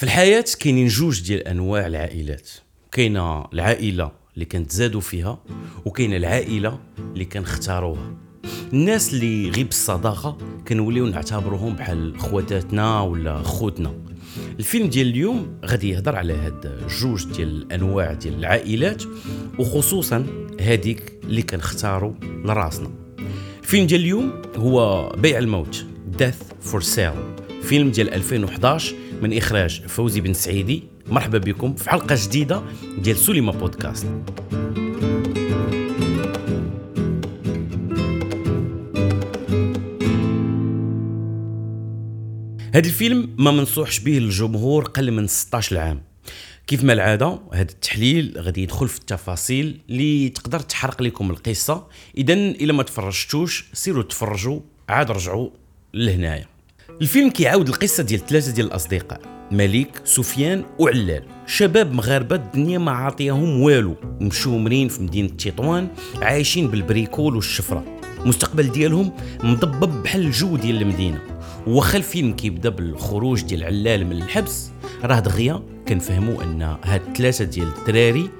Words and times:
في 0.00 0.06
الحياة 0.06 0.44
كاينين 0.60 0.86
جوج 0.86 1.22
ديال 1.22 1.48
أنواع 1.48 1.86
العائلات. 1.86 2.48
كاينة 2.92 3.44
العائلة 3.52 4.12
اللي 4.34 4.44
كنتزادوا 4.44 5.00
فيها 5.00 5.38
وكاينة 5.84 6.16
العائلة 6.16 6.78
اللي 6.98 7.24
كنختاروها. 7.24 8.16
الناس 8.72 9.12
اللي 9.14 9.50
غير 9.50 9.66
بالصداقه 9.66 10.38
كنوليو 10.68 11.06
نعتبروهم 11.06 11.74
بحال 11.74 12.20
خواتاتنا 12.20 13.00
ولا 13.00 13.42
خوتنا. 13.42 13.94
الفيلم 14.58 14.86
ديال 14.86 15.06
اليوم 15.06 15.58
غادي 15.64 15.88
يهضر 15.88 16.16
على 16.16 16.32
هاد 16.32 16.88
جوج 17.00 17.24
ديال 17.24 17.62
الأنواع 17.62 18.12
ديال 18.12 18.34
العائلات 18.34 19.02
وخصوصا 19.58 20.26
هذيك 20.60 21.12
اللي 21.24 21.42
كنختاروا 21.42 22.12
لراسنا. 22.22 22.90
الفيلم 23.62 23.86
ديال 23.86 24.00
اليوم 24.00 24.42
هو 24.56 25.08
بيع 25.18 25.38
الموت 25.38 25.84
Death 26.18 26.68
for 26.72 26.80
Sale. 26.96 27.40
فيلم 27.62 27.90
ديال 27.90 28.14
2011 28.14 28.94
من 29.22 29.36
إخراج 29.36 29.82
فوزي 29.86 30.20
بن 30.20 30.32
سعيدي. 30.32 30.82
مرحبا 31.06 31.38
بكم 31.38 31.74
في 31.74 31.90
حلقة 31.90 32.16
جديدة 32.18 32.62
ديال 32.98 33.16
سوليما 33.16 33.52
بودكاست. 33.52 34.06
هذا 42.74 42.86
الفيلم 42.86 43.34
ما 43.38 43.50
منصوحش 43.50 43.98
به 43.98 44.12
للجمهور 44.18 44.84
قل 44.84 45.10
من 45.10 45.26
16 45.26 45.78
عام 45.78 46.02
كيف 46.66 46.84
ما 46.84 46.92
العادة 46.92 47.38
هذا 47.52 47.70
التحليل 47.70 48.34
غادي 48.38 48.62
يدخل 48.62 48.88
في 48.88 48.98
التفاصيل 48.98 49.80
اللي 49.90 50.28
تقدر 50.28 50.60
تحرق 50.60 51.02
لكم 51.02 51.30
القصة. 51.30 51.86
اذا 52.16 52.34
إلا 52.34 52.72
ما 52.72 52.82
تفرجتوش 52.82 53.64
سيروا 53.72 54.02
تفرجوا 54.02 54.60
عاد 54.88 55.10
رجعوا 55.10 55.50
لهنايا. 55.94 56.49
الفيلم 56.90 57.30
كيعاود 57.30 57.68
القصة 57.68 58.02
ديال 58.02 58.26
ثلاثة 58.26 58.52
ديال 58.52 58.66
الأصدقاء 58.66 59.20
مليك 59.50 59.90
سفيان 60.04 60.64
وعلال 60.78 61.22
شباب 61.46 61.92
مغاربة 61.92 62.36
الدنيا 62.36 62.78
ما 62.78 62.90
عاطيهم 62.92 63.60
والو. 63.62 63.94
مشومرين 64.20 64.88
في 64.88 65.02
مدينة 65.02 65.28
تطوان 65.28 65.88
عايشين 66.22 66.68
بالبريكول 66.68 67.36
والشفرة. 67.36 67.84
المستقبل 68.22 68.72
ديالهم 68.72 69.12
مضبب 69.44 70.02
بحال 70.02 70.20
الجو 70.20 70.56
ديال 70.56 70.82
المدينة. 70.82 71.20
واخا 71.66 71.98
الفيلم 71.98 72.32
كيبدا 72.32 72.68
بالخروج 72.68 73.42
ديال 73.42 73.64
علال 73.64 74.06
من 74.06 74.12
الحبس 74.22 74.70
راه 75.04 75.20
دغيا 75.20 75.62
كنفهموا 75.88 76.42
أن 76.42 76.62
هاد 76.62 77.02
ثلاثة 77.16 77.44
ديال 77.44 77.68
الدراري 77.78 78.30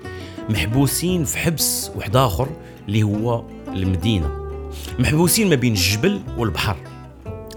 محبوسين 0.48 1.24
في 1.24 1.38
حبس 1.38 1.90
واحد 1.96 2.16
آخر 2.16 2.48
اللي 2.88 3.02
هو 3.02 3.44
المدينة. 3.68 4.30
محبوسين 4.98 5.48
ما 5.48 5.54
بين 5.54 5.72
الجبل 5.72 6.20
والبحر. 6.38 6.76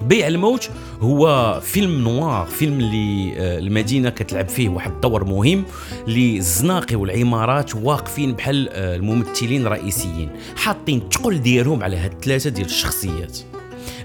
بيع 0.08 0.28
الموت 0.28 0.70
هو 1.02 1.60
فيلم 1.64 2.02
نوار 2.02 2.46
فيلم 2.46 2.80
اللي 2.80 3.34
آه، 3.38 3.60
المدينة 3.60 4.10
كتلعب 4.10 4.50
فيه 4.50 4.70
واحد 4.70 4.92
الدور 4.92 5.24
مهم 5.24 5.64
اللي 6.08 6.38
الزناقي 6.38 6.96
والعمارات 6.96 7.76
واقفين 7.76 8.34
بحال 8.34 8.70
آه، 8.72 8.96
الممثلين 8.96 9.68
الرئيسيين 9.68 10.30
حاطين 10.56 10.98
الثقل 10.98 11.42
ديالهم 11.42 11.84
على 11.84 11.98
هاد 11.98 12.12
الثلاثه 12.12 12.50
ديال 12.50 12.66
الشخصيات. 12.66 13.38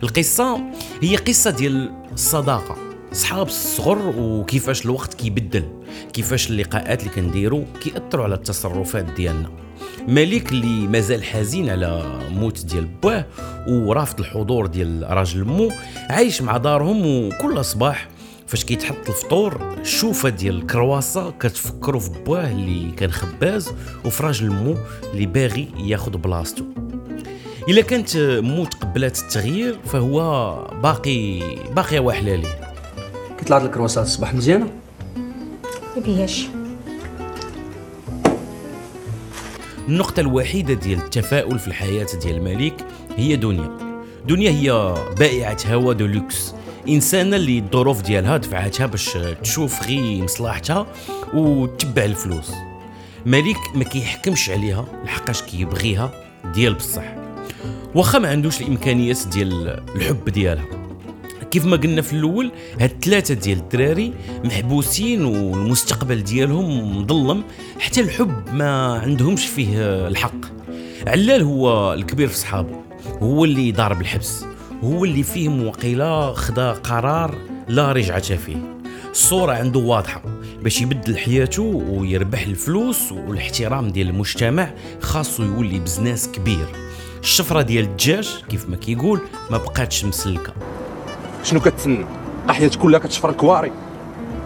القصة 0.03 0.61
هي 1.03 1.17
قصة 1.17 1.51
ديال 1.51 1.93
الصداقة 2.13 2.77
صحاب 3.13 3.47
الصغر 3.47 4.15
وكيفاش 4.19 4.85
الوقت 4.85 5.15
كيبدل 5.15 5.65
كيفاش 6.13 6.51
اللقاءات 6.51 7.01
اللي 7.01 7.15
كنديروا 7.15 7.65
كيأثروا 7.81 8.25
على 8.25 8.35
التصرفات 8.35 9.05
ديالنا. 9.05 9.68
ملك 10.09 10.53
اللي 10.53 10.87
مازال 10.87 11.25
حزين 11.25 11.71
على 11.71 12.03
موت 12.31 12.65
ديال 12.65 12.85
باه 13.03 13.27
ورافض 13.69 14.21
الحضور 14.21 14.67
ديال 14.67 15.07
راجل 15.11 15.45
مو 15.45 15.73
عايش 16.11 16.43
مع 16.43 16.57
دارهم 16.57 17.07
وكل 17.07 17.65
صباح 17.65 18.09
فاش 18.47 18.65
كيتحط 18.65 19.09
الفطور 19.09 19.77
الشوفه 19.81 20.29
ديال 20.29 20.57
الكرواسة 20.59 21.31
كتفكروا 21.31 22.01
في 22.01 22.11
باه 22.27 22.51
اللي 22.51 22.91
كان 22.91 23.11
خباز 23.11 23.73
وفي 24.05 24.23
راجل 24.23 24.51
مو 24.51 24.77
اللي 25.13 25.27
باغي 25.27 25.69
ياخذ 25.79 26.17
بلاصتو. 26.17 26.65
إلا 27.69 27.83
كانت 27.83 28.17
مو 28.43 28.65
تقبلات 28.65 29.19
التغيير 29.19 29.79
فهو 29.85 30.55
باقي 30.83 31.41
باقي 31.77 31.99
واحله 31.99 32.35
ليه 32.35 32.73
كيطلع 33.39 33.59
لك 33.59 33.65
الكرواسات 33.65 34.07
الصباح 34.07 34.35
مزيانة؟ 34.35 34.71
ما 35.97 36.03
النقطة 39.89 40.21
الوحيدة 40.21 40.75
ديال 40.75 40.99
التفاؤل 40.99 41.59
في 41.59 41.69
الحياة 41.69 42.07
ديال 42.23 42.37
الملك 42.37 42.87
هي 43.17 43.37
دنيا. 43.37 43.71
دنيا 44.27 44.51
هي 44.51 44.95
بائعة 45.19 45.59
هوى 45.67 45.93
de 45.93 46.07
luxe. 46.07 46.55
إنسانة 46.89 47.37
اللي 47.37 47.59
الظروف 47.59 48.03
ديالها 48.03 48.37
دفعتها 48.37 48.87
باش 48.87 49.19
تشوف 49.43 49.87
غي 49.87 50.23
مصلحتها 50.23 50.87
وتتبع 51.35 52.05
الفلوس. 52.05 52.53
ملك 53.27 53.57
ما 53.75 53.85
كيحكمش 53.85 54.51
عليها 54.51 54.85
لحقاش 55.05 55.43
كيبغيها 55.43 56.11
ديال 56.55 56.75
بصح. 56.75 57.15
واخا 57.95 58.19
ما 58.19 58.29
عندوش 58.29 58.61
الإمكانيات 58.61 59.27
ديال 59.27 59.81
الحب 59.97 60.29
ديالها. 60.29 60.78
كيف 61.51 61.67
ما 61.67 61.77
قلنا 61.77 62.03
في 62.03 62.13
الأول 62.13 62.51
هاد 62.81 63.05
ثلاثة 63.05 63.35
ديال 63.35 63.59
الدراري 63.59 64.15
محبوسين 64.45 65.25
والمستقبل 65.25 66.25
ديالهم 66.25 66.99
مظلم 66.99 67.45
حتى 67.79 68.01
الحب 68.01 68.55
ما 68.55 68.99
عندهمش 68.99 69.47
فيه 69.47 70.07
الحق. 70.09 70.59
علال 71.07 71.43
هو 71.43 71.93
الكبير 71.95 72.29
في 72.29 72.37
صحابه 72.37 72.81
هو 73.23 73.45
اللي 73.45 73.73
ضارب 73.73 74.01
الحبس 74.01 74.45
هو 74.85 75.05
اللي 75.05 75.23
فيهم 75.23 75.67
وقيلا 75.67 76.33
خدا 76.37 76.73
قرار 76.73 77.35
لا 77.69 77.93
رجعة 77.93 78.37
فيه. 78.37 78.79
الصورة 79.11 79.53
عنده 79.53 79.81
واضحة 79.81 80.23
باش 80.63 80.81
يبدل 80.81 81.19
حياته 81.19 81.63
ويربح 81.63 82.43
الفلوس 82.43 83.13
والاحترام 83.13 83.89
ديال 83.91 84.09
المجتمع 84.09 84.71
خاصو 85.01 85.43
يولي 85.43 85.79
بزناس 85.79 86.29
كبير. 86.29 86.67
الشفرة 87.21 87.63
ديال 87.63 87.85
الدجاج 87.85 88.29
كيف 88.49 88.69
ما 88.69 88.77
كيقول 88.77 89.21
ما 89.51 89.59
بقاتش 89.59 90.05
مسلكة. 90.05 90.53
شنو 91.45 91.61
كتسنى؟ 91.61 92.05
حياتك 92.49 92.79
كلها 92.79 92.99
كتشفر 92.99 93.31
الكواري. 93.31 93.73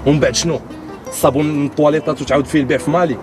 ومن 0.07 0.21
بعد 0.21 0.35
شنو؟ 0.35 0.61
الصابون 1.09 1.67
الطواليطات 1.67 2.23
وتعاود 2.23 2.47
فيه 2.47 2.61
البيع 2.61 2.79
في 2.79 2.91
مالي. 2.91 3.17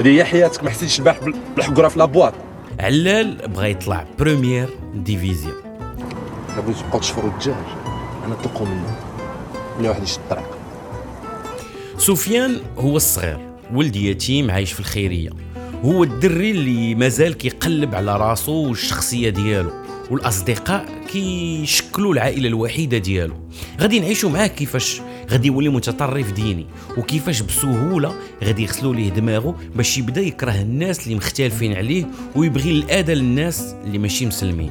هذه 0.00 0.08
هي 0.08 0.24
حياتك 0.24 0.64
ما 0.64 0.70
حسيتش 0.70 0.98
البارح 0.98 1.18
بالحقرة 1.56 1.88
في 1.88 1.98
la 1.98 2.06
boîte. 2.06 2.32
علال 2.80 3.48
بغى 3.48 3.70
يطلع 3.70 4.04
première 4.18 4.68
division 4.94 5.54
الا 6.52 6.60
بغيتو 6.60 6.80
تبقاو 6.80 7.00
تشفروا 7.00 7.30
الدجاج. 7.30 7.54
أنا 8.26 8.34
طلقوا 8.34 8.66
منه. 8.66 8.96
ولا 9.78 9.88
واحد 9.88 10.02
يشد 10.02 10.18
الطريق 10.18 10.56
سفيان 11.98 12.56
هو 12.78 12.96
الصغير. 12.96 13.38
ولد 13.74 13.96
يتيم 13.96 14.50
عايش 14.50 14.72
في 14.72 14.80
الخيرية. 14.80 15.30
هو 15.84 16.04
الدري 16.04 16.50
اللي 16.50 16.94
مازال 16.94 17.34
كيقلب 17.34 17.94
على 17.94 18.16
راسو 18.16 18.52
والشخصية 18.52 19.30
ديالو. 19.30 19.70
والأصدقاء 20.10 20.86
كيشكلوا 21.06 22.12
العائلة 22.12 22.48
الوحيدة 22.48 22.98
ديالو. 22.98 23.34
غادي 23.80 24.00
نعيشوا 24.00 24.30
معاه 24.30 24.46
كيفاش 24.46 25.00
غادي 25.30 25.48
يولي 25.48 25.68
متطرف 25.68 26.32
ديني 26.32 26.66
وكيفاش 26.96 27.40
بسهولة 27.40 28.14
غادي 28.44 28.62
يغسلوا 28.62 28.94
ليه 28.94 29.08
دماغه 29.08 29.56
باش 29.74 29.98
يبدأ 29.98 30.20
يكره 30.20 30.60
الناس 30.60 31.04
اللي 31.04 31.14
مختلفين 31.14 31.72
عليه 31.72 32.06
ويبغي 32.36 32.70
الأذى 32.70 33.14
للناس 33.14 33.74
اللي 33.84 33.98
ماشي 33.98 34.26
مسلمين. 34.26 34.70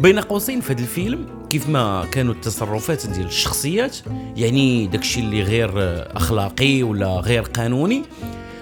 بين 0.00 0.18
قوسين 0.18 0.60
في 0.60 0.72
هذا 0.72 0.80
الفيلم 0.80 1.26
كيف 1.50 1.68
ما 1.68 2.04
كانوا 2.12 2.34
التصرفات 2.34 3.06
ديال 3.06 3.26
الشخصيات 3.26 3.96
يعني 4.36 4.86
داكشي 4.86 5.20
اللي 5.20 5.42
غير 5.42 5.70
أخلاقي 6.16 6.82
ولا 6.82 7.06
غير 7.06 7.42
قانوني 7.42 8.02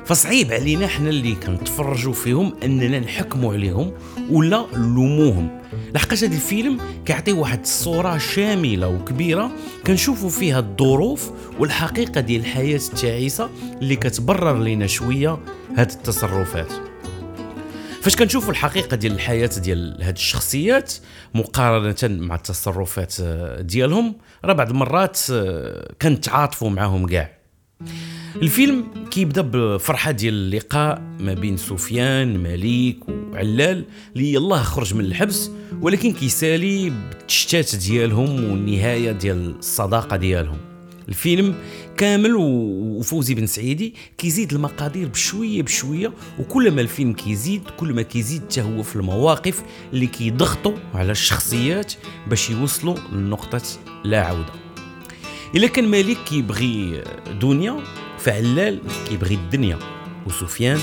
فصعيب 0.07 0.53
علينا 0.53 0.87
حنا 0.87 1.11
اللي 1.11 1.35
كنتفرجوا 1.35 2.13
فيهم 2.13 2.57
اننا 2.65 3.01
نحكموا 3.01 3.53
عليهم 3.53 3.93
ولا 4.31 4.67
نلوموهم. 4.77 5.61
لحقاش 5.95 6.25
هذا 6.25 6.35
الفيلم 6.35 6.81
كيعطي 7.05 7.33
واحد 7.33 7.61
الصورة 7.61 8.19
شاملة 8.19 8.89
وكبيرة 8.89 9.51
كنشوفوا 9.87 10.31
فيها 10.31 10.59
الظروف 10.59 11.31
والحقيقة 11.59 12.21
ديال 12.21 12.41
الحياة 12.41 12.77
التعيسه 12.77 13.51
اللي 13.83 13.97
كتبرر 13.97 14.59
لنا 14.59 14.87
شوية 14.87 15.39
هاد 15.77 15.91
التصرفات. 15.91 16.73
فاش 18.03 18.17
كنشوفوا 18.17 18.51
الحقيقة 18.51 18.97
ديال 18.97 19.13
الحياة 19.13 19.51
ديال 19.63 20.03
هاد 20.03 20.15
الشخصيات 20.15 20.93
مقارنة 21.35 21.97
مع 22.03 22.35
التصرفات 22.35 23.15
ديالهم 23.61 24.17
راه 24.45 24.53
بعض 24.53 24.71
المرات 24.71 25.19
آه، 25.33 25.95
كنتعاطفوا 26.03 26.71
معاهم 26.71 27.07
كاع. 27.07 27.36
الفيلم 28.43 28.87
كيبدا 29.11 29.43
بفرحة 29.43 30.11
ديال 30.11 30.35
اللقاء 30.35 31.03
ما 31.21 31.35
بين 31.35 31.57
سفيان 31.57 32.43
مليك 32.43 33.09
وعلال 33.09 33.85
اللي 34.17 34.33
يلاه 34.33 34.63
خرج 34.63 34.95
من 34.95 35.05
الحبس 35.05 35.51
ولكن 35.81 36.13
كيسالي 36.13 36.91
بالتشتات 36.91 37.77
ديالهم 37.77 38.51
والنهاية 38.51 39.13
ديال 39.13 39.59
الصداقة 39.59 40.17
ديالهم. 40.17 40.59
الفيلم 41.09 41.55
كامل 41.97 42.35
وفوزي 42.37 43.35
بن 43.35 43.47
سعيدي 43.47 43.95
كيزيد 44.19 44.53
المقادير 44.53 45.09
بشوية 45.09 45.63
بشوية 45.63 46.13
وكل 46.39 46.71
ما 46.71 46.81
الفيلم 46.81 47.13
كيزيد 47.13 47.63
كل 47.77 47.93
ما 47.93 48.03
كيزيد 48.03 48.43
حتى 48.43 48.63
هو 48.63 48.83
في 48.83 48.97
المواقف 48.97 49.63
اللي 49.93 50.07
كيضغطوا 50.07 50.77
على 50.95 51.13
الشخصيات 51.13 51.93
باش 52.29 52.51
يوصلوا 52.51 52.97
لنقطة 53.13 53.63
لا 54.05 54.21
عودة. 54.21 54.66
إلا 55.55 55.67
كان 55.67 55.89
مالك 55.89 56.17
كيبغي 56.25 57.03
دنيا 57.41 57.83
فعلال 58.19 58.81
كيبغي 59.09 59.35
الدنيا. 59.35 59.79
وسفيان 60.27 60.79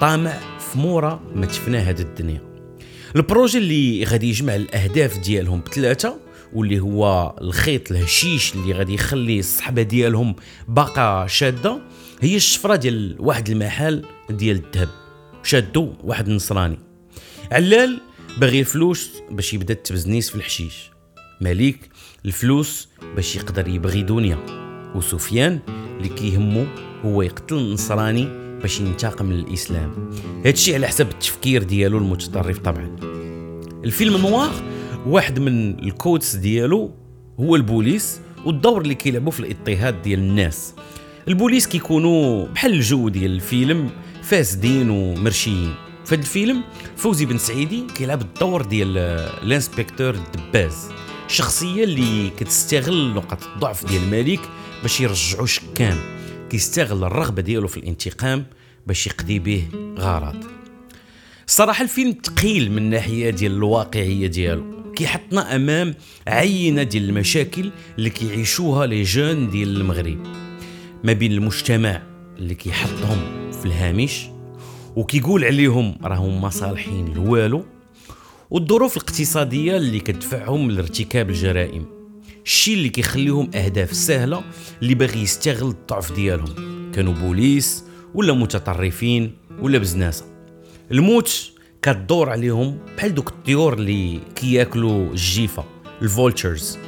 طامع 0.00 0.58
في 0.58 0.78
مورا 0.78 1.20
ما 1.34 1.46
تفنى 1.46 1.78
هاد 1.78 2.00
الدنيا. 2.00 2.42
البروجي 3.16 3.58
اللي 3.58 4.04
غادي 4.04 4.28
يجمع 4.28 4.54
الأهداف 4.54 5.18
ديالهم 5.18 5.60
بثلاثه 5.60 6.20
واللي 6.52 6.80
هو 6.80 7.34
الخيط 7.40 7.90
الهشيش 7.90 8.54
اللي 8.54 8.72
غادي 8.72 8.94
يخلي 8.94 9.38
الصحبة 9.38 9.82
ديالهم 9.82 10.36
باقا 10.68 11.26
شادة 11.26 11.80
هي 12.20 12.36
الشفرة 12.36 12.76
ديال 12.76 13.16
واحد 13.18 13.50
المحل 13.50 14.04
ديال 14.30 14.56
الذهب. 14.56 14.88
شادو 15.42 15.92
واحد 16.04 16.28
النصراني. 16.28 16.78
علال 17.52 18.00
باغي 18.38 18.60
الفلوس 18.60 19.10
باش 19.30 19.54
يبدا 19.54 19.74
التبزنيس 19.74 20.30
في 20.30 20.36
الحشيش. 20.36 20.90
مالك 21.40 21.88
الفلوس 22.24 22.88
باش 23.16 23.36
يقدر 23.36 23.68
يبغي 23.68 24.02
دنيا. 24.02 24.38
وسفيان 24.94 25.58
اللي 25.96 26.08
كيهمو 26.08 26.66
هو 27.04 27.22
يقتل 27.22 27.56
النصراني 27.56 28.28
باش 28.62 28.80
ينتقم 28.80 29.26
من 29.26 29.38
الإسلام. 29.38 30.10
هادشي 30.46 30.74
على 30.74 30.86
حسب 30.86 31.08
التفكير 31.08 31.62
ديالو 31.62 31.98
المتطرف 31.98 32.58
طبعا. 32.58 32.96
الفيلم 33.84 34.16
نوار 34.16 34.52
واحد 35.06 35.38
من 35.38 35.78
الكودس 35.78 36.36
ديالو 36.36 36.94
هو 37.40 37.56
البوليس 37.56 38.20
والدور 38.44 38.80
اللي 38.80 38.94
كيلعبوا 38.94 39.32
في 39.32 39.40
الاضطهاد 39.40 40.02
ديال 40.02 40.18
الناس. 40.18 40.74
البوليس 41.28 41.66
كيكونوا 41.66 42.46
بحال 42.46 42.72
الجو 42.72 43.08
ديال 43.08 43.30
الفيلم 43.30 43.90
فاسدين 44.22 44.90
ومرشيين. 44.90 45.74
في 46.04 46.14
الفيلم 46.14 46.62
فوزي 46.96 47.26
بن 47.26 47.38
سعيدي 47.38 47.86
كيلعب 47.94 48.22
الدور 48.22 48.62
ديال 48.62 48.98
الانسبكتور 49.42 50.14
الدباز 50.14 50.88
الشخصيه 51.26 51.84
اللي 51.84 52.30
كتستغل 52.30 53.14
نقاط 53.14 53.42
الضعف 53.54 53.86
ديال 53.86 54.02
الملك 54.02 54.40
باش 54.82 55.00
يرجعو 55.00 55.46
شكام 55.46 55.98
كيستغل 56.50 57.04
الرغبة 57.04 57.42
ديالو 57.42 57.68
في 57.68 57.76
الانتقام 57.76 58.46
باش 58.86 59.06
يقضي 59.06 59.38
به 59.38 59.68
غرض 59.98 60.56
الصراحه 61.48 61.82
الفيلم 61.82 62.16
ثقيل 62.24 62.72
من 62.72 62.90
ناحية 62.90 63.30
ديال 63.30 63.52
الواقعية 63.52 64.26
ديالو. 64.26 64.92
كيحطنا 64.92 65.56
أمام 65.56 65.94
عينة 66.26 66.82
ديال 66.82 67.08
المشاكل 67.08 67.70
اللي 67.98 68.10
كيعيشوها 68.10 68.86
لي 68.86 69.02
جون 69.02 69.50
ديال 69.50 69.76
المغرب. 69.80 70.26
ما 71.04 71.12
بين 71.12 71.32
المجتمع 71.32 72.02
اللي 72.38 72.54
كيحطهم 72.54 73.50
في 73.52 73.66
الهامش 73.66 74.26
وكيقول 74.96 75.44
عليهم 75.44 75.98
راهم 76.04 76.40
مصالحين 76.40 77.14
لوالو 77.14 77.64
والظروف 78.50 78.96
الاقتصادية 78.96 79.76
اللي 79.76 80.00
كتدفعهم 80.00 80.70
لارتكاب 80.70 81.30
الجرائم. 81.30 81.86
الشيء 82.44 82.74
اللي 82.74 82.88
كيخليهم 82.88 83.50
أهداف 83.54 83.92
سهلة 83.92 84.44
اللي 84.82 84.94
باغي 84.94 85.22
يستغل 85.22 85.68
الضعف 85.68 86.12
ديالهم. 86.12 86.54
كانوا 86.94 87.12
بوليس 87.12 87.84
ولا 88.14 88.32
متطرفين 88.32 89.36
ولا 89.60 89.78
بزناسة. 89.78 90.24
الموت 90.90 91.52
كتدور 91.82 92.30
عليهم 92.30 92.78
بحال 92.96 93.14
دوك 93.14 93.28
الطيور 93.28 93.74
اللي 93.74 94.20
كياكلوا 94.34 95.10
الجيفة 95.10 95.64
ال 96.02 96.10
vultures. 96.10 96.78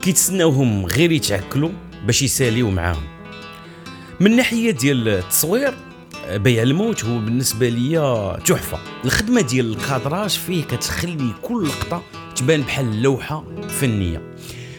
كيتسناوهم 0.00 0.86
غير 0.86 1.12
يتعكلوا 1.12 1.70
باش 2.06 2.22
يساليو 2.22 2.70
معاهم. 2.70 3.04
من 4.20 4.36
ناحية 4.36 4.70
ديال 4.70 5.08
التصوير 5.08 5.74
بيع 6.30 6.62
الموت 6.62 7.04
هو 7.04 7.18
بالنسبة 7.18 7.68
ليا 7.68 8.36
تحفة. 8.38 8.78
الخدمة 9.04 9.40
ديال 9.40 9.72
ال 9.72 9.79
cadrage 9.79 10.30
فيه؟ 10.30 10.64
كتخلي 10.64 11.34
كل 11.42 11.68
لقطة 11.68 12.02
تبان 12.36 12.60
بحال 12.62 13.02
لوحة 13.02 13.44
فنية. 13.68 14.34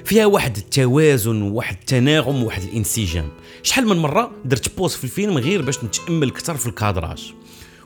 فيها 0.05 0.25
واحد 0.25 0.57
التوازن 0.57 1.41
وواحد 1.41 1.77
التناغم 1.79 2.43
وواحد 2.43 2.63
الإنسجام. 2.63 3.29
شحال 3.63 3.87
من 3.87 3.97
مرة 3.97 4.31
درت 4.45 4.77
pause 4.77 4.95
في 4.95 5.03
الفيلم 5.03 5.37
غير 5.37 5.61
باش 5.61 5.83
نتأمل 5.83 6.27
أكثر 6.27 6.57
في 6.57 6.67
ال 6.67 6.75
cadrage. 6.75 7.33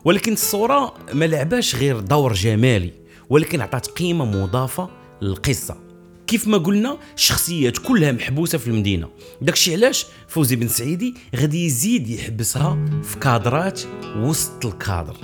ولكن 0.06 0.34
الصورة 0.34 0.94
ما 1.14 1.26
لعباش 1.26 1.76
غير 1.76 2.00
دور 2.00 2.34
جمالي 2.34 2.92
ولكن 3.30 3.62
عطات 3.62 3.88
قيمة 3.88 4.26
مضافة 4.26 4.90
للقصة. 5.22 5.91
كيف 6.32 6.48
ما 6.48 6.58
قلنا 6.58 6.98
الشخصيات 7.16 7.78
كلها 7.78 8.12
محبوسة 8.12 8.58
في 8.58 8.68
المدينة. 8.68 9.10
داكشي 9.42 9.74
علاش؟ 9.74 10.06
فوزي 10.28 10.56
بن 10.56 10.68
سعيدي 10.68 11.16
غادي 11.36 11.66
يزيد 11.66 12.10
يحبسها 12.10 12.86
في 13.04 13.20
كادرات 13.20 13.82
وسط 14.18 14.66
الكادر. 14.66 15.16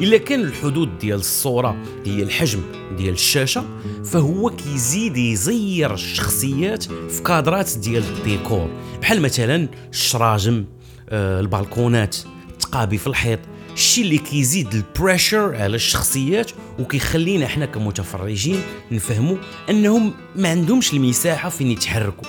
إلا 0.00 0.16
كان 0.16 0.40
الحدود 0.40 0.98
ديال 0.98 1.18
الصورة 1.18 1.76
هي 2.06 2.22
الحجم 2.22 2.62
ديال 2.96 3.14
الشاشة 3.14 3.64
فهو 4.04 4.50
كيزيد 4.50 5.16
يزير 5.16 5.94
الشخصيات 5.94 6.82
في 6.82 7.22
كادرات 7.24 7.78
ديال 7.78 8.02
الديكور. 8.04 8.70
بحال 9.00 9.22
مثلا 9.22 9.68
الشراجم 9.90 10.64
آه، 11.08 11.40
البالكونات 11.40 12.16
التقابي 12.50 12.98
في 12.98 13.06
الحيط 13.06 13.38
الشيء 13.74 14.04
اللي 14.04 14.18
كيزيد 14.18 14.74
ال 14.74 14.83
pressure 14.83 15.56
على 15.56 15.76
الشخصيات 15.76 16.50
وكيخلينا 16.78 17.46
إحنا 17.46 17.66
كمتفرجين 17.66 18.60
نفهموا 18.92 19.36
انهم 19.70 20.12
ما 20.36 20.48
عندهمش 20.48 20.92
المساحة 20.92 21.48
فين 21.48 21.70
يتحركوا 21.70 22.28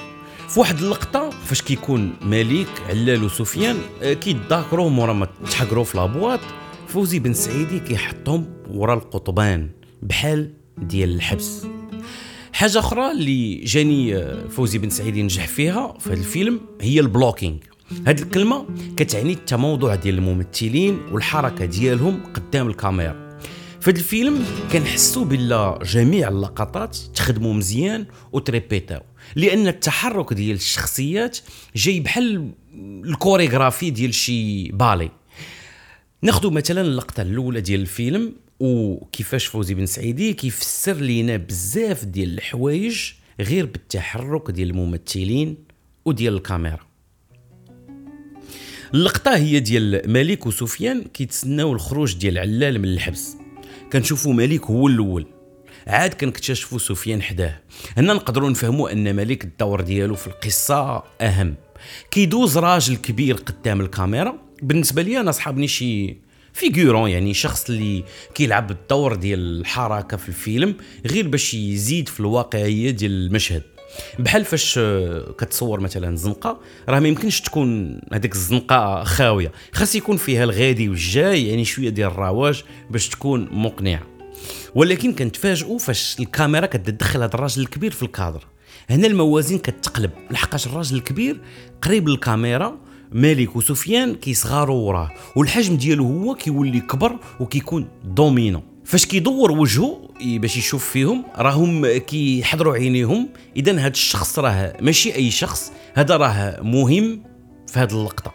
في 0.50 0.59
واحد 0.59 0.77
اللقطة 0.80 1.30
فاش 1.30 1.62
كيكون 1.62 2.13
مالك 2.22 2.68
علال 2.89 3.24
وسفيان 3.24 3.77
آه، 4.01 4.13
كيتذاكروا 4.13 4.89
مورا 4.89 5.13
ما 5.13 5.27
تحقروا 5.51 5.83
في 5.83 5.97
la 5.98 6.10
boîte 6.10 6.39
فوزي 6.88 7.19
بن 7.19 7.33
سعيدي 7.33 7.80
كيحطهم 7.80 8.45
ورا 8.71 8.94
القطبان 8.94 9.69
بحال 10.01 10.53
ديال 10.77 11.15
الحبس. 11.15 11.68
حاجة 12.53 12.80
أخرى 12.80 13.12
اللي 13.12 13.56
جاني 13.56 14.15
آه، 14.15 14.48
فوزي 14.48 14.77
بن 14.77 14.89
سعيدي 14.89 15.24
نجح 15.24 15.48
فيها 15.48 15.98
في 16.00 16.09
هذا 16.09 16.19
الفيلم 16.19 16.62
هي 16.81 17.00
ال 17.00 17.05
blocking. 17.05 17.57
هذه 18.08 18.22
الكلمة 18.22 18.66
كتعني 18.98 19.34
التموضع 19.34 19.96
ديال 19.96 20.18
الممثلين 20.18 21.00
والحركة 21.12 21.66
ديالهم 21.66 22.24
قدام 22.34 22.68
الكاميرا. 22.68 23.40
هذا 23.88 23.98
الفيلم 23.98 24.46
كنحسوا 24.72 25.26
بلا 25.26 25.80
جميع 25.84 26.28
اللقطات 26.28 26.98
تخدموا 27.16 27.54
مزيان 27.54 28.06
وتريبيتاو 28.32 29.02
لأن 29.36 29.68
التحرك 29.68 30.34
ديال 30.34 30.56
الشخصيات 30.56 31.38
جاي 31.76 32.00
بحال 32.00 32.52
الكوريغرافي 33.06 33.90
ديال 33.90 34.14
شي 34.14 34.72
ballet. 34.72 35.12
ناخذ 36.22 36.52
مثلا 36.52 36.82
اللقطة 36.82 37.22
الأولى 37.22 37.62
ديال 37.62 37.82
الفيلم 37.82 38.34
وكيفاش 38.60 39.46
فوزي 39.46 39.74
بن 39.74 39.86
سعيدي 39.86 40.34
كيفسر 40.34 40.94
لينا 40.94 41.38
بزاف 41.38 42.06
ديال 42.06 42.34
الحوايج 42.34 43.12
غير 43.40 43.66
بالتحرك 43.66 44.52
ديال 44.52 44.70
الممثلين 44.70 45.58
وديال 46.06 46.34
الكاميرا. 46.34 46.85
اللقطة 48.94 49.36
هي 49.36 49.60
ديال 49.60 50.12
مالك 50.12 50.48
وسفيان 50.48 51.04
كيتسناو 51.04 51.74
الخروج 51.74 52.13
ديال 52.13 52.38
علال 52.38 52.80
من 52.80 52.86
الحبس. 52.86 53.38
كنشوفوا 53.94 54.34
مالك 54.34 54.65
هو 54.65 54.88
الأول. 54.88 55.27
عاد 55.88 56.13
كنكتشفوا 56.13 56.77
سفيان 56.77 57.22
حداه. 57.22 57.60
هنا 57.98 58.13
نقدروا 58.13 58.50
نفهموا 58.50 58.92
أن 58.92 59.13
مالك 59.15 59.44
الدور 59.44 59.82
ديالو 59.82 60.15
في 60.15 60.27
القصة 60.27 61.04
أهم. 61.22 61.56
كيدوز 62.12 62.58
راجل 62.58 62.96
كبير 62.96 63.36
قدام 63.36 63.82
الكاميرا. 63.82 64.38
بالنسبة 64.62 65.01
لي 65.01 65.20
أنا 65.20 65.32
صحابني 65.32 65.68
شي 65.68 66.18
فيغورون 66.54 67.10
يعني 67.10 67.34
شخص 67.34 67.70
اللي 67.70 68.04
كيلعب 68.36 68.72
الدور 68.72 69.15
ديال 69.15 69.60
الحركة 69.60 70.18
في 70.18 70.30
الفيلم 70.30 70.75
غير 71.06 71.27
باش 71.27 71.54
يزيد 71.54 72.10
في 72.10 72.20
الواقعية 72.20 72.92
ديال 72.92 73.12
المشهد. 73.12 73.63
بحال 74.20 74.46
فاش 74.46 74.75
آه، 74.78 75.32
كتصور 75.38 75.80
مثلا 75.80 76.16
زنقة 76.16 76.60
راه 76.90 77.00
ما 77.00 77.08
يمكنش 77.08 77.42
تكون 77.42 78.00
هذيك 78.14 78.34
الزنقة 78.34 79.04
خاوية. 79.04 79.52
خاص 79.74 79.96
يكون 79.96 80.18
فيها 80.18 80.44
الغادي 80.44 80.90
والجاي 80.90 81.48
يعني 81.48 81.66
شوية 81.66 81.90
ديال 81.90 82.12
الرواج 82.12 82.64
باش 82.90 83.10
تكون 83.10 83.50
مقنعة. 83.52 84.02
ولكن 84.75 85.14
كنتفاجئوا 85.14 85.80
فاش 85.80 86.16
الكاميرا 86.20 86.66
كتدخل 86.66 87.22
هذا 87.22 87.36
الراجل 87.36 87.62
الكبير 87.62 87.92
في 87.92 88.04
الكادر. 88.04 88.44
هنا 88.90 89.08
الموازين 89.08 89.60
كتقلب. 89.60 90.12
لحقاش 90.32 90.68
الراجل 90.68 90.98
الكبير 90.98 91.42
قريب 91.82 92.10
للكاميرا 92.10 92.78
مالك 93.12 93.56
وسفيان 93.56 94.16
كيصغاروا 94.16 94.88
وراه 94.88 95.12
والحجم 95.36 95.78
ديالو 95.78 96.06
هو 96.06 96.36
كيولي 96.36 96.80
كبر 96.80 97.20
وكيكون 97.40 97.88
dominant. 98.03 98.75
فاش 98.86 99.06
كيدور 99.06 99.51
وجهه 99.51 100.10
باش 100.22 100.58
يشوف 100.58 100.89
فيهم 100.89 101.25
راهم 101.38 101.98
كيحدروا 101.98 102.74
عينيهم. 102.74 103.30
اذا 103.56 103.80
هذا 103.80 103.88
الشخص 103.88 104.39
راه 104.39 104.77
ماشي 104.82 105.15
أي 105.15 105.32
شخص 105.32 105.72
هذا 105.94 106.18
راه 106.18 106.62
مهم 106.62 107.24
في 107.68 107.80
هذه 107.80 107.92
اللقطة. 107.92 108.34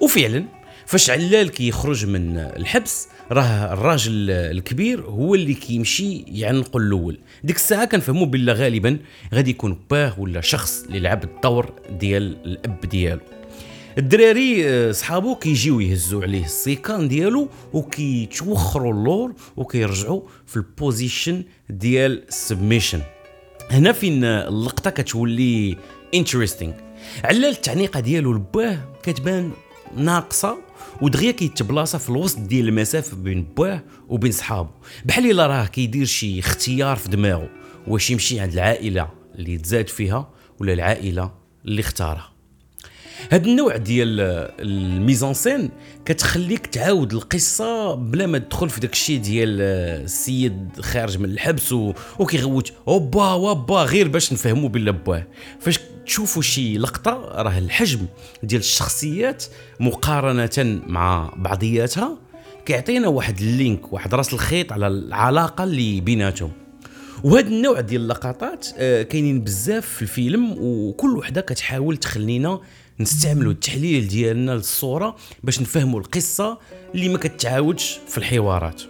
وفعلا 0.00 0.44
فاش 0.86 1.10
علال 1.10 1.50
كيخرج 1.50 2.06
من 2.06 2.38
الحبس 2.38 3.08
راه 3.32 3.72
الراجل 3.72 4.30
الكبير 4.30 5.00
هو 5.00 5.34
اللي 5.34 5.54
كيمشي 5.54 6.24
يعنقوا 6.28 6.80
الأول. 6.80 7.18
ديك 7.44 7.56
الساعة 7.56 7.84
كنفهموا 7.84 8.26
بلا 8.26 8.52
غالبا 8.52 8.98
غادي 9.34 9.50
يكون 9.50 9.78
باه 9.90 10.20
ولا 10.20 10.40
شخص 10.40 10.82
اللي 10.82 11.00
لعب 11.00 11.24
الدور 11.24 11.72
ديال 12.00 12.36
الأب 12.44 12.80
ديالو. 12.80 13.20
الدراري 13.98 14.68
آه، 14.68 14.92
صحابو 14.92 15.34
كيجيو 15.34 15.80
يهزوا 15.80 16.22
عليه 16.22 16.44
السيكان 16.44 17.08
ديالو 17.08 17.48
وكيتوخروا 17.72 18.92
اللور 18.92 19.32
وكيرجعوا 19.56 20.22
في 20.46 20.56
ال 20.56 20.66
position 20.66 21.44
ديال 21.70 22.28
ال 22.28 22.35
submission 22.35 23.02
هنا 23.70 23.92
فين 23.92 24.24
اللقطة 24.24 24.90
كتولي 24.90 25.76
interesting 26.14 26.72
علال 27.24 27.44
التعنيقه 27.44 28.00
ديالو 28.00 28.32
لباه 28.32 28.78
كتبان 29.02 29.50
ناقصة 29.96 30.58
ودغيا 31.02 31.30
كيتبلاصه 31.30 31.98
في 31.98 32.10
الوسط 32.10 32.38
ديال 32.38 32.68
المسافة 32.68 33.16
بين 33.16 33.46
باه 33.56 33.82
وبين 34.08 34.32
صحابه 34.32 34.70
بحال 35.04 35.30
إلا 35.30 35.46
راه 35.46 35.66
كيدير 35.66 36.04
شي 36.04 36.38
اختيار 36.38 36.96
في 36.96 37.08
دماغه 37.08 37.48
واش 37.86 38.10
يمشي 38.10 38.40
عند 38.40 38.52
العائلة 38.52 39.08
اللي 39.34 39.58
تزاد 39.58 39.88
فيها 39.88 40.30
ولا 40.60 40.72
العائلة 40.72 41.32
اللي 41.64 41.80
اختارها. 41.80 42.35
هاد 43.30 43.46
النوع 43.46 43.76
ديال 43.76 44.20
ال 44.60 44.71
mise 44.71 45.13
en 45.13 45.34
scène 45.34 45.70
كتخليك 46.04 46.66
تعاود 46.66 47.12
القصة 47.12 47.94
بلا 47.94 48.26
ما 48.26 48.38
تدخل 48.38 48.70
في 48.70 48.80
داك 48.80 48.92
الشيء 48.92 49.20
ديال 49.20 49.60
السيد 49.60 50.68
خارج 50.80 51.18
من 51.18 51.24
الحبس. 51.24 51.74
وكيغوت 52.18 52.72
أوبا 52.88 53.32
وابا 53.32 53.82
غير 53.82 54.08
باش 54.08 54.32
نفهموا 54.32 54.68
بلا 54.68 54.90
باه 54.90 55.26
فاش 55.60 55.80
تشوفوا 56.06 56.42
شي 56.42 56.78
لقطة 56.78 57.12
راه 57.12 57.58
الحجم 57.58 58.06
ديال 58.42 58.60
الشخصيات 58.60 59.44
مقارنة 59.80 60.80
مع 60.86 61.32
بعضياتها 61.36 62.18
كيعطينا 62.66 63.08
واحد 63.08 63.40
اللينك 63.40 63.92
واحد 63.92 64.14
راس 64.14 64.34
الخيط 64.34 64.72
على 64.72 64.86
العلاقة 64.86 65.64
اللي 65.64 66.00
بيناتهم 66.00 66.50
وهذا 67.24 67.48
النوع 67.48 67.80
ديال 67.80 68.00
اللقطات 68.00 68.66
آه، 68.78 69.02
كاينين 69.02 69.40
بزاف 69.40 69.86
في 69.86 70.02
الفيلم 70.02 70.56
وكل 70.58 71.16
وحدة 71.16 71.40
كتحاول 71.40 71.96
تخلينا 71.96 72.60
نستعملوا 73.00 73.52
التحليل 73.52 74.08
ديالنا 74.08 74.52
للصورة 74.52 75.16
باش 75.44 75.60
نفهموا 75.60 76.00
القصة 76.00 76.58
اللي 76.94 77.08
ما 77.08 77.18
كتعاودش 77.18 77.98
في 78.08 78.18
الحوارات. 78.18 78.82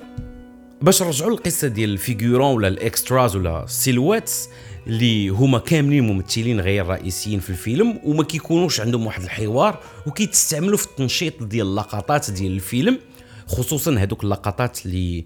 باش 0.82 1.02
نرجعوا 1.02 1.30
للقصة 1.30 1.68
ديال 1.68 1.90
ال 1.90 1.97
figurants 1.97 2.54
ولا 2.56 2.68
ال 2.68 2.78
extras 2.78 3.36
ولا 3.36 3.64
ال 3.64 3.71
silhouettes 3.71 4.48
اللي 4.86 5.28
هما 5.28 5.58
كاملين 5.58 6.04
ممثلين 6.04 6.60
غير 6.60 6.86
رئيسيين 6.86 7.40
في 7.40 7.50
الفيلم 7.50 8.00
وما 8.04 8.24
كيكونوش 8.24 8.80
عندهم 8.80 9.06
واحد 9.06 9.22
الحوار 9.22 9.80
وكيتستعملوا 10.06 10.76
في 10.78 10.86
التنشيط 10.86 11.42
ديال 11.42 11.66
اللقطات 11.66 12.30
ديال 12.30 12.52
الفيلم 12.52 12.98
خصوصا 13.46 13.94
هذوك 13.98 14.24
اللقطات 14.24 14.86
اللي 14.86 15.24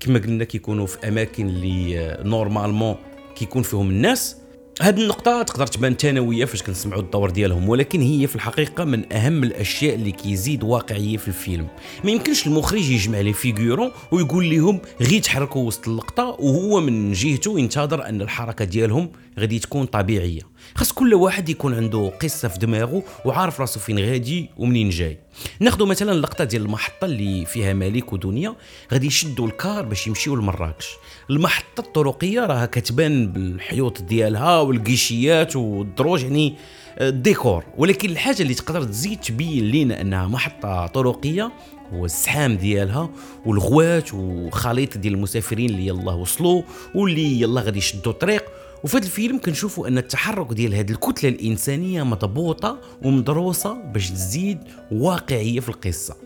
كما 0.00 0.18
قلنا 0.18 0.44
كيكونوا 0.44 0.86
في 0.86 1.08
أماكن 1.08 1.48
اللي 1.48 2.18
normalement 2.24 2.96
كيكون 3.36 3.62
فيهم 3.62 3.90
الناس. 3.90 4.36
هذه 4.82 5.00
النقطة 5.00 5.42
تقدر 5.42 5.66
تبان 5.66 5.94
ثانوية 5.94 6.44
فاش 6.44 6.62
كنسمعوا 6.62 7.02
الدور 7.02 7.30
ديالهم 7.30 7.68
ولكن 7.68 8.00
هي 8.00 8.26
في 8.26 8.36
الحقيقة 8.36 8.84
من 8.84 9.12
أهم 9.12 9.44
الأشياء 9.44 9.94
اللي 9.94 10.12
كيزيد 10.12 10.62
واقعية 10.62 11.16
في 11.16 11.28
الفيلم. 11.28 11.66
ما 12.04 12.10
يمكنش 12.10 12.46
المخرج 12.46 12.90
يجمع 12.90 13.20
لي 13.20 13.32
فيغورون 13.32 13.90
ويقول 14.10 14.50
لهم 14.50 14.80
غير 15.00 15.22
تحركوا 15.22 15.66
وسط 15.66 15.88
اللقطة 15.88 16.24
وهو 16.24 16.80
من 16.80 17.12
جهته 17.12 17.58
ينتظر 17.58 18.08
أن 18.08 18.22
الحركة 18.22 18.64
ديالهم 18.64 19.10
غادي 19.38 19.58
تكون 19.58 19.86
طبيعية. 19.86 20.49
خاص 20.74 20.92
كل 20.92 21.14
واحد 21.14 21.48
يكون 21.48 21.74
عنده 21.74 22.12
قصة 22.22 22.48
في 22.48 22.58
دماغه 22.58 23.02
وعارف 23.24 23.60
راسو 23.60 23.80
فين 23.80 23.98
غادي 23.98 24.50
ومنين 24.56 24.90
جاي. 24.90 25.18
ناخذ 25.60 25.86
مثلا 25.86 26.12
اللقطه 26.12 26.44
ديال 26.44 26.62
المحطة 26.62 27.04
اللي 27.04 27.44
فيها 27.44 27.72
ملك 27.72 28.12
ودنيا. 28.12 28.54
غادي 28.92 29.06
يشدوا 29.06 29.46
الكار 29.46 29.84
باش 29.84 30.06
يمشيو 30.06 30.36
لمراكش. 30.36 30.88
المحطة 31.30 31.80
الطرقية 31.80 32.46
راها 32.46 32.66
كتبان 32.66 33.32
بالحيوط 33.32 34.02
ديالها 34.02 34.60
والكيشيات 34.60 35.56
والدروج 35.56 36.22
يعني 36.22 36.54
الديكور. 37.00 37.64
ولكن 37.76 38.10
الحاجة 38.10 38.42
اللي 38.42 38.54
تقدر 38.54 38.84
تزيد 38.84 39.20
تبين 39.20 39.64
لينا 39.64 40.00
أنها 40.00 40.26
محطة 40.26 40.86
طرقية 40.86 41.52
هو 41.92 42.04
الزحام 42.04 42.56
ديالها 42.56 43.10
والغوات 43.46 44.14
وخليط 44.14 44.98
ديال 44.98 45.14
المسافرين 45.14 45.70
اللي 45.70 45.86
يلاه 45.86 46.16
وصلوا 46.16 46.62
واللي 46.94 47.40
يلاه 47.40 47.62
غادي 47.62 47.78
يشدوا 47.78 48.12
الطريق 48.12 48.44
وفي 48.84 48.98
الفيلم 48.98 49.38
كنشوفوا 49.38 49.88
أن 49.88 49.98
التحرك 49.98 50.52
ديال 50.52 50.74
هذه 50.74 50.90
الكتلة 50.90 51.30
الإنسانية 51.30 52.02
مضبوطة 52.02 52.80
ومدروسة 53.02 53.72
باش 53.72 54.10
تزيد 54.10 54.58
واقعية 54.92 55.60
في 55.60 55.68
القصة. 55.68 56.16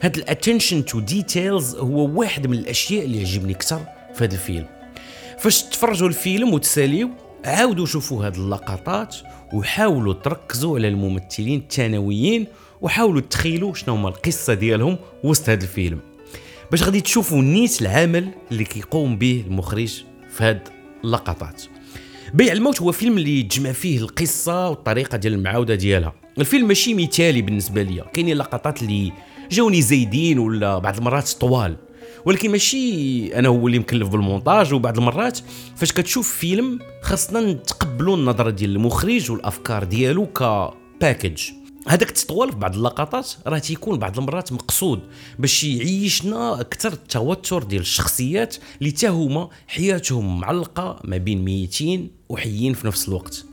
هذا 0.00 0.16
ال 0.16 0.23
attention 0.23 0.84
to 0.84 1.00
details 1.00 1.76
هو 1.76 2.18
واحد 2.18 2.46
من 2.46 2.58
الأشياء 2.58 3.04
اللي 3.04 3.20
عجبني 3.20 3.52
أكثر 3.52 3.80
في 4.14 4.24
هذا 4.24 4.34
الفيلم. 4.34 4.66
فاش 5.38 5.62
تفرجوا 5.62 6.08
الفيلم 6.08 6.54
وتساليو 6.54 7.10
عاودوا 7.44 7.86
شوفوا 7.86 8.26
هذه 8.26 8.36
اللقطات 8.36 9.16
وحاولوا 9.52 10.14
تركزوا 10.14 10.78
على 10.78 10.88
الممثلين 10.88 11.60
الثانويين 11.60 12.46
وحاولوا 12.80 13.20
تخيلوا 13.20 13.74
شنو 13.74 13.94
هما 13.94 14.08
القصة 14.08 14.54
ديالهم 14.54 14.98
وسط 15.24 15.48
هذا 15.48 15.62
الفيلم. 15.62 16.00
باش 16.70 16.82
غادي 16.82 17.00
تشوفوا 17.00 17.42
نيت 17.42 17.82
العمل 17.82 18.28
اللي 18.52 18.64
كيقوم 18.64 19.18
به 19.18 19.44
المخرج 19.46 20.04
في 20.30 20.44
هذه 20.44 20.60
اللقطات. 21.04 21.62
بيع 22.34 22.52
الموت 22.52 22.82
هو 22.82 22.92
فيلم 22.92 23.18
اللي 23.18 23.42
تجمع 23.42 23.72
فيه 23.72 23.98
القصة 23.98 24.68
والطريقة 24.68 25.18
ديال 25.18 25.34
المعاودة 25.34 25.74
ديالها. 25.74 26.12
الفيلم 26.38 26.68
ماشي 26.68 26.94
مثالي 26.94 27.42
بالنسبة 27.42 27.82
ليا. 27.82 28.04
كاينين 28.04 28.36
لقطات 28.36 28.82
اللي 28.82 29.12
جاوني 29.50 29.82
زايدين 29.82 30.38
ولا 30.38 30.78
بعض 30.78 30.96
المرات 30.96 31.28
طوال. 31.28 31.76
ولكن 32.24 32.50
ماشي 32.50 33.38
أنا 33.38 33.48
هو 33.48 33.66
اللي 33.66 33.78
مكلف 33.78 34.08
بالمونتاج 34.08 34.74
وبعض 34.74 34.98
المرات 34.98 35.38
فاش 35.76 35.92
كتشوف 35.92 36.32
فيلم 36.32 36.78
خاصنا 37.02 37.52
نتقبلوا 37.52 38.16
النظرة 38.16 38.50
ديال 38.50 38.70
المخرج 38.76 39.30
والأفكار 39.30 39.84
ديالو 39.84 40.26
كباكج 40.26 41.42
هذاك 41.88 42.08
التطوال 42.08 42.52
في 42.52 42.56
بعض 42.56 42.74
اللقطات 42.74 43.30
راه 43.46 43.58
تيكون 43.58 43.98
بعض 43.98 44.18
المرات 44.18 44.52
مقصود 44.52 45.00
باش 45.38 45.64
يعيشنا 45.64 46.60
أكثر 46.60 46.92
التوتر 46.92 47.62
ديال 47.62 47.80
الشخصيات 47.80 48.56
اللي 48.78 48.90
تا 48.90 49.08
هما 49.08 49.48
حياتهم 49.66 50.40
معلقة 50.40 51.00
ما 51.04 51.16
بين 51.16 51.44
ميتين 51.44 52.10
وحيين 52.28 52.74
في 52.74 52.86
نفس 52.86 53.08
الوقت. 53.08 53.44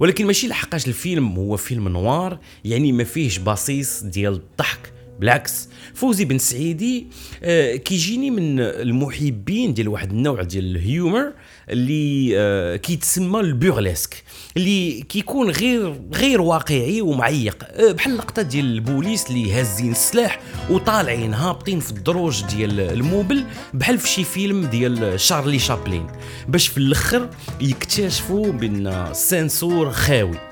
ولكن 0.00 0.26
ماشي 0.26 0.48
لحقاش 0.48 0.88
الفيلم 0.88 1.36
هو 1.36 1.56
فيلم 1.56 1.88
noir 1.88 2.38
يعني 2.64 2.92
ما 2.92 3.04
فيهش 3.04 3.38
بصيص 3.38 4.02
ديال 4.02 4.32
الضحك. 4.32 4.92
بالعكس 5.20 5.68
فوزي 5.94 6.24
بن 6.24 6.38
سعيدي 6.38 7.06
آه 7.42 7.76
كيجيني 7.76 8.30
من 8.30 8.60
المحبين 8.60 9.74
ديال 9.74 9.88
واحد 9.88 10.10
النوع 10.10 10.42
ديال 10.42 10.76
ال 10.76 10.85
humor 10.85 11.32
اللي 11.70 12.32
آه 12.38 12.76
كيتسمى 12.76 13.40
ال 13.40 13.48
burlesque 13.48 14.22
اللي 14.56 15.02
كيكون 15.02 15.50
غير 15.50 16.00
غير 16.14 16.40
واقعي 16.40 17.00
ومعيق 17.00 17.64
آه 17.70 17.92
بحال 17.92 18.12
اللقطه 18.12 18.42
ديال 18.42 18.64
البوليس 18.64 19.30
اللي 19.30 19.52
هازين 19.52 19.90
السلاح 19.92 20.40
وطالعين 20.70 21.34
هابطين 21.34 21.80
في 21.80 21.90
الدروج 21.90 22.42
ديال 22.44 22.80
l'immeuble 22.80 23.44
بحال 23.74 23.98
في 23.98 24.08
شي 24.08 24.24
فيلم 24.24 24.66
ديال 24.66 25.20
شارلي 25.20 25.58
شابلين 25.58 26.06
باش 26.48 26.68
في 26.68 26.78
الأخر 26.78 27.28
يكتشفوا 27.60 28.52
بأن 28.52 28.86
l'ascenseur 28.86 29.90
خاوي. 29.90 30.49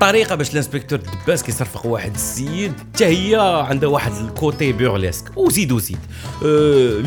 طريقة 0.00 0.34
باش 0.34 0.50
l'inspecteur 0.50 0.98
دباس 0.98 1.42
كيصرفق 1.42 1.86
واحد 1.86 2.14
السيد 2.14 2.72
حتى 2.80 3.04
هي 3.04 3.36
عندها 3.68 3.88
واحد 3.88 4.12
ال 4.12 4.24
côté 4.24 4.72
burlesque. 4.72 5.38
وزيد 5.38 5.72
وزيد. 5.72 5.98
أه 6.44 7.00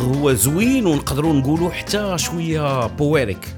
هو 0.00 0.32
زوين 0.32 0.86
ونقدروا 0.86 1.32
نقولوا 1.32 1.70
حتى 1.70 2.18
شوية 2.18 2.86
poétique 2.86 3.56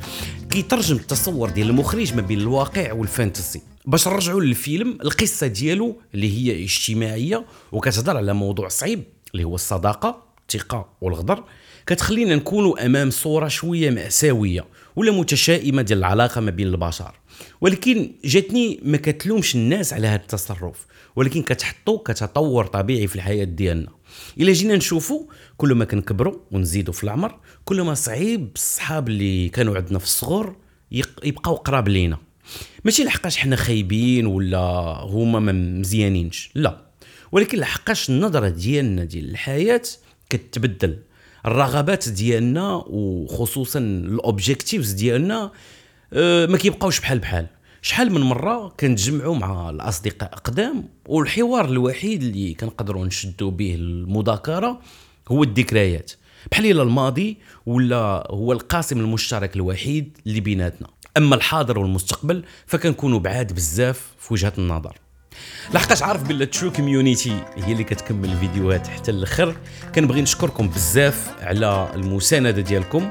كيترجم 0.51 0.97
التصور 0.97 1.51
ديال 1.51 1.71
المخرج 1.71 2.15
ما 2.15 2.23
بين 2.23 2.41
الواقع 2.41 2.93
والفانتسي. 2.93 3.63
باش 3.85 4.09
نرجعوا 4.09 4.41
للفيلم 4.41 4.99
القصة 5.05 5.47
ديالو 5.47 6.01
اللي 6.15 6.39
هي 6.39 6.65
اجتماعية 6.65 7.45
وكتهضر 7.73 8.17
على 8.17 8.35
موضوع 8.35 8.69
صعيب 8.69 9.03
اللي 9.35 9.45
هو 9.45 9.55
الصداقة 9.55 10.23
الثقة 10.43 10.89
والغدر. 11.01 11.45
كتخلينا 11.87 12.35
نكونوا 12.35 12.87
أمام 12.87 13.11
صورة 13.11 13.49
شوية 13.49 13.91
مأساوية 13.91 14.65
ولا 14.97 15.13
متشائمة 15.13 15.83
ديال 15.83 15.99
العلاقة 15.99 16.41
ما 16.41 16.51
بين 16.51 16.67
البشر. 16.67 17.13
ولكن 17.61 18.13
جاتني 18.25 18.81
ما 18.83 18.97
كتلومش 18.97 19.55
الناس 19.55 19.93
على 19.93 20.07
هذا 20.07 20.23
التصرف 20.23 20.87
ولكن 21.17 21.43
كتحطو 21.43 21.99
كتطور 21.99 22.67
طبيعي 22.67 23.07
في 23.07 23.17
الحياة 23.17 23.45
ديالنا. 23.45 23.91
إلا 24.41 24.53
جينا 24.53 24.77
نشوفوا 24.77 25.23
كل 25.57 25.75
ما 25.75 25.85
كنكبروا 25.85 26.39
ونزيدوا 26.53 26.95
في 26.95 27.05
العمر 27.05 27.39
كل 27.65 27.83
ما 27.83 27.95
صعيب 27.95 28.51
الصحاب 28.55 29.09
اللي 29.09 29.49
كانوا 29.49 29.77
عندنا 29.77 29.99
في 29.99 30.05
الصغر 30.05 30.57
يبقاو 31.25 31.55
قراب 31.55 31.89
لينا. 31.89 32.19
ماشي 32.85 33.05
لحقاش 33.05 33.37
حنا 33.37 33.57
خايبين 33.57 34.27
ولا 34.27 34.59
هما 35.03 35.41
ما 35.41 35.53
مزيانينش 35.53 36.51
لا. 36.55 36.87
ولكن 37.33 37.59
لحقاش 37.59 38.11
النظرة 38.11 38.49
ديالنا 38.49 39.05
ديال 39.05 39.31
الحياة 39.31 39.83
كتبدل. 40.31 40.99
الرغبات 41.47 42.09
ديالنا 42.09 42.85
وخصوصا 42.87 43.79
الاوبجيكتيفز 43.79 44.93
ديالنا 44.93 45.53
ما 46.13 46.57
كيبقاوش 46.57 47.01
بحال 47.01 47.19
بحال. 47.19 47.47
شحال 47.83 48.13
من 48.13 48.21
مرة 48.21 48.69
كنتجمعوا 48.81 49.37
مع 49.37 49.71
الأصدقاء 49.71 50.31
قدام 50.35 50.89
والحوار 51.07 51.65
الوحيد 51.65 52.23
اللي 52.23 52.55
كنقدروا 52.55 53.07
نشدوا 53.07 53.51
به 53.51 53.75
المذاكرة 53.75 54.81
هو 55.29 55.43
الذكريات. 55.43 56.13
بحال 56.51 56.67
إلى 56.67 56.83
الماضي 56.83 57.39
ولا 57.67 58.27
هو 58.31 58.53
القاسم 58.53 59.01
المشترك 59.01 59.57
الوحيد 59.57 60.19
اللي 60.27 60.41
بيناتنا. 60.41 60.89
أما 61.17 61.35
الحاضر 61.37 61.79
والمستقبل 61.79 62.45
فكنكونوا 62.67 63.19
بعاد 63.19 63.53
بزاف 63.53 64.13
في 64.19 64.35
وجهة 64.35 64.53
النظر. 64.59 64.99
لحقاش 65.75 66.03
عارف 66.03 66.23
بلا 66.23 66.45
true 66.45 66.73
community 66.73 67.41
هي 67.57 67.73
اللي 67.73 67.85
كتكمل 67.85 68.33
الفيديوهات 68.33 68.87
حتى 68.87 69.11
الأخر 69.11 69.57
كنبغي 69.95 70.23
نشكركم 70.23 70.69
بزاف 70.69 71.35
على 71.41 71.91
المساندة 71.95 72.61
ديالكم. 72.61 73.09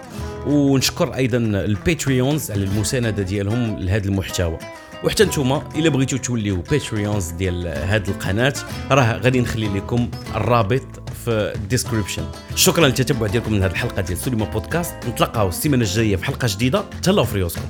ونشكر 0.48 1.16
أيضا 1.16 1.38
ال 1.38 1.51
Patreons 1.51 2.52
على 2.52 2.64
المساندة 2.64 3.24
ديالهم 3.24 3.80
لهذا 3.80 4.08
المحتوى. 4.08 4.58
وحتى 5.04 5.26
نتوما 5.26 5.70
إلا 5.76 5.90
بغيتو 5.90 6.18
توليو 6.18 6.62
Patreons 6.62 7.32
ديال 7.32 7.68
هاد 7.68 8.10
القناة 8.10 8.54
راه 8.92 9.18
غادي 9.18 9.42
نخلي 9.42 9.68
لكم 9.68 10.10
الرابط 10.36 10.82
في 11.26 11.54
الديسكريبشن 11.56 12.24
شكرا 12.56 12.88
للتتبع 12.88 13.28
ديالكم 13.28 13.54
من 13.54 13.64
هذه 13.64 13.72
الحلقة 13.72 14.02
ديال 14.02 14.18
سوليما 14.18 14.46
بودكاست 14.46 14.96
نتلاقاو 15.08 15.50
السيمانة 15.50 15.84
الجاية 15.84 16.16
في 16.16 16.26
حلقة 16.26 16.48
جديدة. 16.52 16.84
تهلاو 17.04 17.26
في 17.26 17.36
ريوسكم. 17.36 17.70